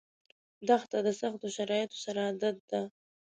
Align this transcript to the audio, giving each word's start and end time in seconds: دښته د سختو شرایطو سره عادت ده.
دښته 0.67 0.97
د 1.05 1.09
سختو 1.19 1.47
شرایطو 1.55 1.97
سره 2.05 2.19
عادت 2.27 2.57
ده. 2.69 2.81